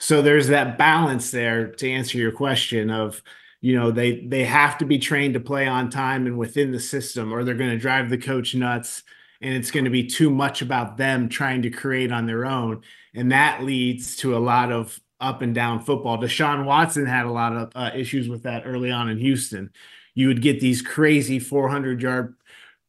So 0.00 0.22
there's 0.22 0.48
that 0.48 0.78
balance 0.78 1.30
there 1.30 1.68
to 1.72 1.90
answer 1.90 2.18
your 2.18 2.32
question 2.32 2.90
of, 2.90 3.22
you 3.60 3.74
know, 3.74 3.90
they 3.90 4.26
they 4.26 4.44
have 4.44 4.78
to 4.78 4.84
be 4.84 4.98
trained 4.98 5.34
to 5.34 5.40
play 5.40 5.66
on 5.66 5.90
time 5.90 6.26
and 6.26 6.38
within 6.38 6.70
the 6.70 6.80
system, 6.80 7.32
or 7.32 7.42
they're 7.42 7.54
going 7.54 7.70
to 7.70 7.78
drive 7.78 8.08
the 8.08 8.18
coach 8.18 8.54
nuts, 8.54 9.02
and 9.40 9.54
it's 9.54 9.70
going 9.70 9.84
to 9.84 9.90
be 9.90 10.06
too 10.06 10.30
much 10.30 10.62
about 10.62 10.96
them 10.96 11.28
trying 11.28 11.62
to 11.62 11.70
create 11.70 12.12
on 12.12 12.26
their 12.26 12.44
own, 12.44 12.82
and 13.14 13.32
that 13.32 13.62
leads 13.62 14.16
to 14.16 14.36
a 14.36 14.38
lot 14.38 14.72
of 14.72 15.00
up 15.20 15.42
and 15.42 15.54
down 15.54 15.80
football. 15.80 16.18
Deshaun 16.18 16.64
Watson 16.64 17.06
had 17.06 17.26
a 17.26 17.30
lot 17.32 17.52
of 17.52 17.72
uh, 17.74 17.90
issues 17.94 18.28
with 18.28 18.44
that 18.44 18.62
early 18.66 18.90
on 18.90 19.08
in 19.08 19.18
Houston. 19.18 19.70
You 20.14 20.28
would 20.28 20.42
get 20.42 20.60
these 20.60 20.82
crazy 20.82 21.38
400 21.38 22.02
yard 22.02 22.34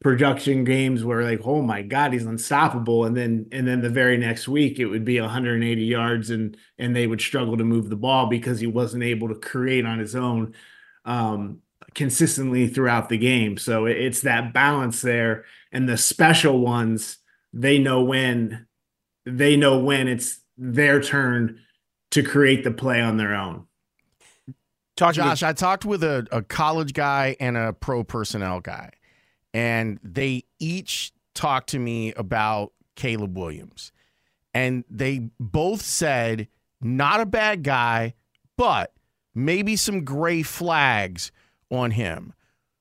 production 0.01 0.63
games 0.63 1.03
where 1.03 1.23
like 1.23 1.41
oh 1.43 1.61
my 1.61 1.81
god 1.81 2.13
he's 2.13 2.25
unstoppable 2.25 3.03
and 3.03 3.17
then 3.17 3.45
and 3.51 3.67
then 3.67 3.81
the 3.81 3.89
very 3.89 4.15
next 4.17 4.47
week 4.47 4.79
it 4.79 4.85
would 4.85 5.03
be 5.03 5.19
180 5.19 5.83
yards 5.83 6.29
and 6.29 6.55
and 6.77 6.95
they 6.95 7.05
would 7.05 7.19
struggle 7.19 7.57
to 7.57 7.65
move 7.65 7.89
the 7.89 7.97
ball 7.97 8.27
because 8.27 8.61
he 8.61 8.67
wasn't 8.67 9.03
able 9.03 9.27
to 9.27 9.35
create 9.35 9.85
on 9.85 9.99
his 9.99 10.15
own 10.15 10.53
um 11.03 11.59
consistently 11.95 12.65
throughout 12.67 13.09
the 13.09 13.17
game 13.17 13.57
so 13.57 13.85
it's 13.87 14.21
that 14.21 14.53
balance 14.53 15.01
there 15.01 15.43
and 15.71 15.88
the 15.88 15.97
special 15.97 16.59
ones 16.59 17.17
they 17.53 17.79
know 17.79 18.03
when 18.03 18.67
they 19.25 19.55
know 19.55 19.79
when 19.79 20.07
it's 20.07 20.39
their 20.57 21.01
turn 21.01 21.59
to 22.12 22.23
create 22.23 22.63
the 22.63 22.71
play 22.71 23.01
on 23.01 23.17
their 23.17 23.34
own 23.34 23.65
Talk 24.95 25.15
Josh, 25.15 25.43
I 25.43 25.53
talked 25.53 25.86
with 25.86 26.03
a, 26.03 26.27
a 26.29 26.41
college 26.41 26.91
guy 26.91 27.38
and 27.39 27.55
a 27.55 27.71
pro 27.71 28.03
personnel 28.03 28.60
guy 28.60 28.91
and 29.53 29.99
they 30.03 30.43
each 30.60 31.13
talked 31.34 31.69
to 31.69 31.79
me 31.79 32.13
about 32.13 32.73
Caleb 32.95 33.38
Williams. 33.38 33.91
And 34.53 34.84
they 34.89 35.29
both 35.39 35.82
said, 35.82 36.47
not 36.82 37.21
a 37.21 37.25
bad 37.25 37.63
guy, 37.63 38.13
but 38.58 38.93
maybe 39.34 39.75
some 39.75 40.03
gray 40.03 40.43
flags 40.43 41.32
on 41.71 41.91
him. 41.91 42.34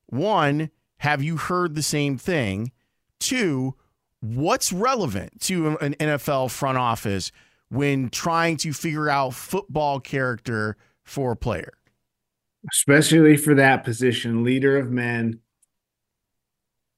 One, 0.07 0.71
have 0.99 1.23
you 1.23 1.37
heard 1.37 1.75
the 1.75 1.83
same 1.83 2.19
thing? 2.19 2.73
Two, 3.21 3.75
what's 4.21 4.73
relevant 4.73 5.41
to 5.43 5.77
an 5.79 5.95
NFL 5.95 6.51
front 6.51 6.79
office 6.79 7.33
when 7.69 8.09
trying 8.09 8.57
to 8.59 8.73
figure 8.73 9.09
out 9.09 9.35
football 9.35 10.01
character 10.01 10.77
for 11.05 11.33
a 11.33 11.37
player? 11.37 11.73
Especially 12.73 13.37
for 13.37 13.55
that 13.55 13.85
position, 13.85 14.45
leader 14.45 14.77
of 14.77 14.91
men, 14.91 15.41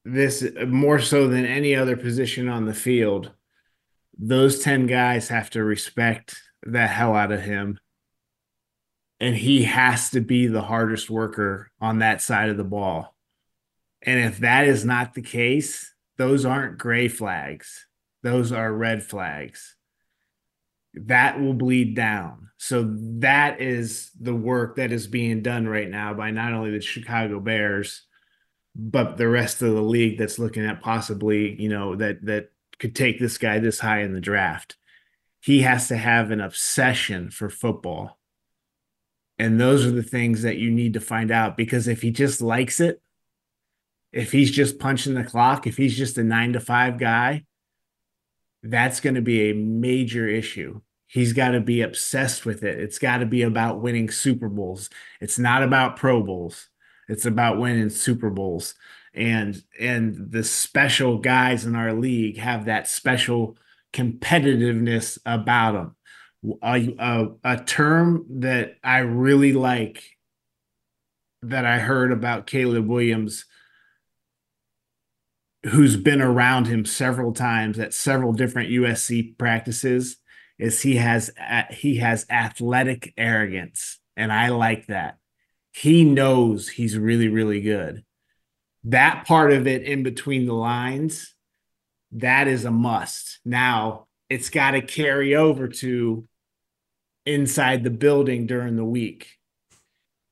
this 0.05 0.47
more 0.67 0.99
so 0.99 1.29
than 1.29 1.45
any 1.45 1.75
other 1.75 1.97
position 1.97 2.49
on 2.49 2.65
the 2.65 2.75
field, 2.75 3.31
those 4.19 4.61
10 4.61 4.87
guys 4.87 5.29
have 5.29 5.51
to 5.51 5.63
respect 5.63 6.41
the 6.63 6.87
hell 6.87 7.15
out 7.15 7.33
of 7.33 7.43
him. 7.43 7.79
And 9.19 9.37
he 9.37 9.65
has 9.65 10.11
to 10.11 10.21
be 10.21 10.47
the 10.47 10.63
hardest 10.63 11.11
worker 11.11 11.71
on 11.81 11.99
that 11.99 12.23
side 12.23 12.49
of 12.49 12.57
the 12.57 12.65
ball. 12.65 13.15
And 14.03 14.19
if 14.19 14.39
that 14.39 14.67
is 14.67 14.85
not 14.85 15.13
the 15.13 15.23
case, 15.23 15.93
those 16.21 16.45
aren't 16.45 16.77
gray 16.77 17.09
flags, 17.09 17.87
those 18.23 18.53
are 18.53 18.71
red 18.71 19.03
flags. 19.03 19.75
That 20.93 21.41
will 21.41 21.55
bleed 21.55 21.97
down. 21.97 22.51
So 22.59 22.95
that 23.21 23.63
is 23.63 24.11
the 24.21 24.35
work 24.35 24.77
that 24.77 24.93
is 24.93 25.07
being 25.07 25.41
done 25.41 25.67
right 25.67 25.89
now 25.89 26.13
by 26.13 26.31
not 26.31 26.53
only 26.53 26.73
the 26.73 26.83
Chicago 26.83 27.41
Bears 27.41 28.03
but 28.77 29.17
the 29.17 29.29
rest 29.29 29.63
of 29.63 29.75
the 29.75 29.81
league 29.81 30.19
that's 30.19 30.39
looking 30.39 30.67
at 30.67 30.83
possibly, 30.83 31.61
you 31.61 31.71
know, 31.71 31.97
that 31.97 32.25
that 32.27 32.51
could 32.79 32.95
take 32.95 33.19
this 33.19 33.39
guy 33.39 33.59
this 33.59 33.81
high 33.81 34.03
in 34.03 34.13
the 34.13 34.21
draft. 34.21 34.77
He 35.41 35.63
has 35.63 35.89
to 35.89 35.97
have 35.97 36.31
an 36.31 36.41
obsession 36.43 37.31
for 37.31 37.49
football. 37.49 38.19
And 39.39 39.59
those 39.59 39.87
are 39.87 39.91
the 39.91 40.03
things 40.03 40.43
that 40.43 40.59
you 40.59 40.71
need 40.71 40.93
to 40.93 41.01
find 41.01 41.31
out 41.31 41.57
because 41.57 41.89
if 41.89 42.03
he 42.03 42.11
just 42.11 42.43
likes 42.43 42.79
it, 42.79 43.01
if 44.13 44.33
he's 44.33 44.51
just 44.51 44.79
punching 44.79 45.15
the 45.15 45.25
clock, 45.25 45.67
if 45.67 45.77
he's 45.77 45.97
just 45.97 46.19
a 46.19 46.25
9 46.25 46.55
to 46.55 46.61
5 46.61 46.99
guy, 46.99 47.45
that's 48.63 49.01
going 49.01 49.15
to 49.15 49.23
be 49.23 49.51
a 49.51 49.55
major 49.55 50.29
issue. 50.29 50.81
He's 51.07 51.33
got 51.33 51.53
to 51.53 51.61
be 51.61 51.83
obsessed 51.83 52.45
with 52.45 52.63
it. 52.63 52.79
It's 52.79 52.99
got 52.99 53.19
to 53.19 53.27
be 53.27 53.43
about 53.43 53.81
winning 53.81 54.11
Super 54.11 54.49
Bowls. 54.49 54.91
It's 55.21 55.39
not 55.39 55.63
about 55.63 55.97
Pro 55.97 56.23
Bowls. 56.23 56.69
It's 57.09 57.27
about 57.27 57.59
winning 57.59 57.91
Super 57.91 58.31
Bowls. 58.31 58.75
And 59.13 59.61
and 59.81 60.31
the 60.31 60.45
special 60.45 61.19
guys 61.19 61.65
in 61.67 61.75
our 61.75 61.93
league 61.93 62.39
have 62.39 62.67
that 62.67 62.87
special 62.87 63.57
competitiveness 63.93 65.19
about 65.27 65.73
them. 65.73 65.97
A, 66.63 66.95
a, 66.99 67.29
a 67.43 67.65
term 67.65 68.25
that 68.41 68.77
I 68.85 68.99
really 68.99 69.53
like 69.53 70.05
that 71.43 71.67
I 71.67 71.79
heard 71.79 72.13
about 72.13 72.47
Caleb 72.47 72.87
Williams, 72.87 73.47
who's 75.65 75.97
been 75.97 76.23
around 76.23 76.67
him 76.67 76.85
several 76.85 77.33
times 77.33 77.79
at 77.79 77.95
several 77.95 78.33
different 78.33 78.71
USC 78.71 79.37
practices, 79.37 80.17
is 80.59 80.83
he 80.83 80.97
has 80.97 81.31
he 81.71 81.97
has 81.97 82.27
athletic 82.31 83.13
arrogance, 83.17 83.99
and 84.17 84.33
I 84.33 84.49
like 84.49 84.87
that 84.87 85.21
he 85.73 86.05
knows 86.05 86.69
he's 86.69 86.99
really, 86.99 87.29
really 87.29 87.61
good. 87.61 88.05
That 88.85 89.27
part 89.27 89.53
of 89.53 89.67
it 89.67 89.83
in 89.83 90.03
between 90.03 90.47
the 90.47 90.55
lines, 90.55 91.35
that 92.13 92.49
is 92.49 92.65
a 92.65 92.71
must. 92.71 93.41
Now 93.45 94.07
it's 94.29 94.51
got 94.51 94.73
to 94.73 94.83
carry 94.83 95.35
over 95.35 95.69
to 95.69 96.27
inside 97.27 97.85
the 97.85 97.91
building 97.91 98.47
during 98.47 98.77
the 98.77 98.85
week. 98.85 99.37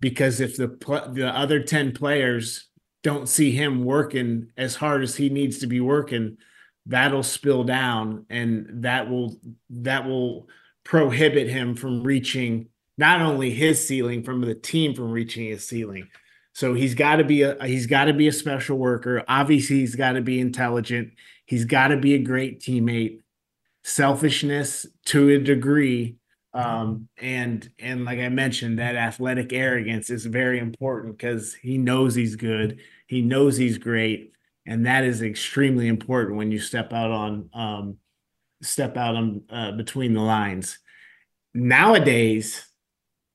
Because 0.01 0.41
if 0.41 0.57
the 0.57 0.69
the 1.13 1.29
other 1.29 1.63
10 1.63 1.93
players 1.93 2.69
don't 3.03 3.29
see 3.29 3.53
him 3.53 3.85
working 3.85 4.51
as 4.57 4.75
hard 4.75 5.03
as 5.03 5.17
he 5.17 5.29
needs 5.29 5.59
to 5.59 5.67
be 5.67 5.81
working, 5.81 6.39
that'll 6.87 7.23
spill 7.23 7.65
down 7.65 8.27
and 8.31 8.83
that 8.83 9.09
will 9.09 9.39
that 9.71 10.07
will 10.07 10.49
prohibit 10.85 11.49
him 11.49 11.75
from 11.75 12.03
reaching 12.03 12.69
not 12.97 13.21
only 13.21 13.51
his 13.51 13.87
ceiling 13.87 14.23
from 14.23 14.41
the 14.41 14.55
team 14.55 14.95
from 14.95 15.11
reaching 15.11 15.47
his 15.47 15.67
ceiling. 15.67 16.09
So 16.53 16.75
he's 16.75 16.95
got 16.95 17.17
to 17.17 17.25
be 17.25 17.43
a 17.43 17.57
he's 17.65 17.87
got 17.87 18.07
to 18.07 18.13
be 18.13 18.27
a 18.27 18.33
special 18.33 18.79
worker. 18.79 19.23
Obviously, 19.29 19.77
he's 19.77 19.95
got 19.95 20.13
to 20.13 20.21
be 20.21 20.41
intelligent. 20.41 21.13
He's 21.47 21.65
got 21.65 21.89
to 21.89 21.97
be 21.97 22.15
a 22.15 22.19
great 22.19 22.61
teammate. 22.61 23.21
Selfishness 23.85 24.85
to 25.07 25.31
a 25.31 25.39
degree, 25.39 26.17
um, 26.55 27.09
and 27.19 27.69
and 27.79 28.05
like 28.05 28.19
I 28.19 28.29
mentioned, 28.29 28.79
that 28.79 28.97
athletic 28.97 29.53
arrogance 29.53 30.11
is 30.11 30.25
very 30.25 30.59
important 30.59 31.17
because 31.17 31.55
he 31.55 31.79
knows 31.79 32.15
he's 32.15 32.37
good. 32.37 32.81
He 33.07 33.21
knows 33.21 33.57
he's 33.57 33.79
great, 33.79 34.33
and 34.67 34.87
that 34.87 35.05
is 35.05 35.23
extremely 35.23 35.89
important 35.89 36.37
when 36.37 36.51
you 36.51 36.59
step 36.59 36.93
out 36.93 37.11
on 37.11 37.51
um, 37.53 37.97
step 38.63 38.97
out 38.97 39.15
on 39.15 39.43
uh, 39.51 39.73
between 39.73 40.15
the 40.15 40.23
lines. 40.23 40.79
Nowadays, 41.55 42.65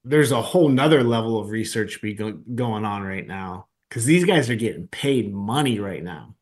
there's 0.04 0.32
a 0.32 0.42
whole 0.42 0.70
nother 0.70 1.04
level 1.04 1.40
of 1.40 1.50
research 1.50 2.02
be 2.02 2.14
go- 2.14 2.40
going 2.56 2.86
on 2.86 3.04
right 3.04 3.26
now 3.26 3.68
because 3.90 4.06
these 4.06 4.26
guys 4.26 4.50
are 4.50 4.56
getting 4.56 4.88
paid 4.88 5.34
money 5.34 5.80
right 5.80 6.04
now. 6.04 6.36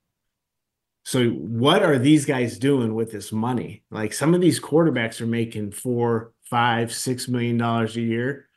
So 1.03 1.29
what 1.29 1.83
are 1.83 1.97
these 1.97 2.25
guys 2.25 2.59
doing 2.59 2.93
with 2.93 3.11
this 3.11 3.31
money? 3.31 3.83
Like 3.89 4.13
some 4.13 4.33
of 4.33 4.41
these 4.41 4.59
quarterbacks 4.59 5.19
are 5.19 5.27
making 5.27 5.71
four, 5.71 6.31
five, 6.51 6.93
six 6.93 7.27
million 7.27 7.57
dollars 7.57 7.97
a 7.97 8.01
year. 8.01 8.47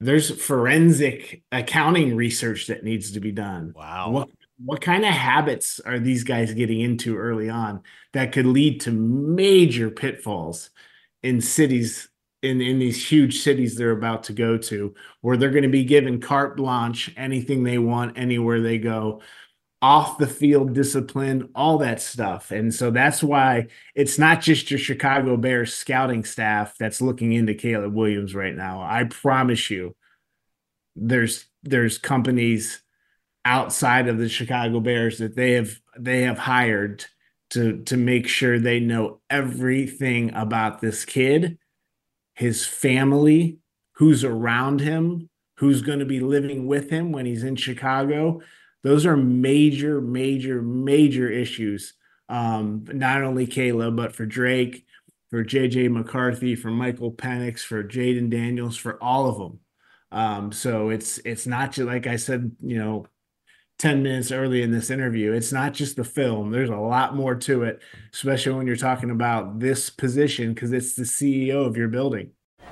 There's 0.00 0.30
forensic 0.30 1.42
accounting 1.50 2.14
research 2.14 2.66
that 2.66 2.84
needs 2.84 3.12
to 3.12 3.20
be 3.20 3.32
done. 3.32 3.72
Wow. 3.74 4.10
What 4.10 4.28
what 4.58 4.80
kind 4.80 5.04
of 5.04 5.12
habits 5.12 5.80
are 5.80 5.98
these 5.98 6.24
guys 6.24 6.52
getting 6.54 6.80
into 6.80 7.16
early 7.16 7.48
on 7.48 7.82
that 8.12 8.32
could 8.32 8.46
lead 8.46 8.80
to 8.82 8.90
major 8.90 9.90
pitfalls 9.90 10.70
in 11.22 11.40
cities 11.40 12.08
in 12.42 12.60
in 12.60 12.78
these 12.78 13.06
huge 13.06 13.40
cities 13.40 13.74
they're 13.74 13.90
about 13.90 14.24
to 14.24 14.32
go 14.32 14.56
to 14.56 14.94
where 15.20 15.36
they're 15.36 15.50
going 15.50 15.62
to 15.62 15.68
be 15.68 15.84
given 15.84 16.20
carte 16.20 16.56
blanche 16.56 17.12
anything 17.16 17.64
they 17.64 17.78
want 17.78 18.16
anywhere 18.18 18.60
they 18.60 18.78
go 18.78 19.20
off 19.86 20.18
the 20.18 20.26
field 20.26 20.74
discipline 20.74 21.48
all 21.54 21.78
that 21.78 22.00
stuff 22.00 22.50
and 22.50 22.74
so 22.74 22.90
that's 22.90 23.22
why 23.22 23.66
it's 23.94 24.18
not 24.18 24.40
just 24.40 24.70
your 24.70 24.80
chicago 24.80 25.36
bears 25.36 25.72
scouting 25.72 26.24
staff 26.24 26.74
that's 26.78 27.00
looking 27.00 27.32
into 27.32 27.54
caleb 27.54 27.94
williams 27.94 28.34
right 28.34 28.54
now 28.54 28.82
i 28.82 29.04
promise 29.04 29.70
you 29.70 29.94
there's 30.96 31.44
there's 31.62 31.98
companies 31.98 32.82
outside 33.44 34.08
of 34.08 34.18
the 34.18 34.28
chicago 34.28 34.80
bears 34.80 35.18
that 35.18 35.36
they 35.36 35.52
have 35.52 35.78
they 35.98 36.22
have 36.22 36.38
hired 36.38 37.04
to 37.50 37.82
to 37.84 37.96
make 37.96 38.26
sure 38.26 38.58
they 38.58 38.80
know 38.80 39.20
everything 39.30 40.34
about 40.34 40.80
this 40.80 41.04
kid 41.04 41.58
his 42.36 42.66
family, 42.66 43.58
who's 43.92 44.22
around 44.22 44.80
him, 44.80 45.28
who's 45.56 45.80
going 45.80 45.98
to 45.98 46.04
be 46.04 46.20
living 46.20 46.66
with 46.66 46.90
him 46.90 47.10
when 47.10 47.24
he's 47.26 47.42
in 47.42 47.56
Chicago. 47.56 48.40
Those 48.82 49.06
are 49.06 49.16
major, 49.16 50.00
major, 50.00 50.62
major 50.62 51.28
issues. 51.30 51.94
Um, 52.28 52.84
not 52.88 53.22
only 53.22 53.46
Caleb, 53.46 53.96
but 53.96 54.14
for 54.14 54.26
Drake, 54.26 54.84
for 55.30 55.44
JJ 55.44 55.90
McCarthy, 55.90 56.54
for 56.54 56.70
Michael 56.70 57.12
Penix, 57.12 57.60
for 57.60 57.82
Jayden 57.82 58.30
Daniels, 58.30 58.76
for 58.76 59.02
all 59.02 59.28
of 59.28 59.38
them. 59.38 59.60
Um, 60.12 60.52
so 60.52 60.90
it's 60.90 61.18
it's 61.18 61.46
not 61.46 61.72
just 61.72 61.86
like 61.86 62.06
I 62.06 62.16
said, 62.16 62.52
you 62.62 62.78
know, 62.78 63.06
10 63.78 64.02
minutes 64.02 64.32
early 64.32 64.62
in 64.62 64.70
this 64.70 64.90
interview. 64.90 65.32
It's 65.32 65.52
not 65.52 65.74
just 65.74 65.96
the 65.96 66.04
film. 66.04 66.50
There's 66.50 66.70
a 66.70 66.76
lot 66.76 67.14
more 67.14 67.34
to 67.34 67.64
it, 67.64 67.80
especially 68.14 68.54
when 68.54 68.66
you're 68.66 68.76
talking 68.76 69.10
about 69.10 69.58
this 69.58 69.90
position 69.90 70.54
because 70.54 70.72
it's 70.72 70.94
the 70.94 71.02
CEO 71.02 71.66
of 71.66 71.76
your 71.76 71.88
building. 71.88 72.30